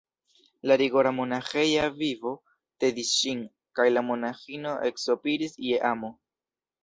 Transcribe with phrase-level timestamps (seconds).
[0.69, 2.31] La rigora monaĥeja vivo
[2.85, 3.43] tedis ŝin,
[3.79, 6.11] kaj la monaĥino eksopiris je amo.